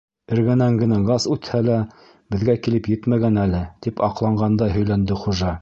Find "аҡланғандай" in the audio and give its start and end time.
4.11-4.79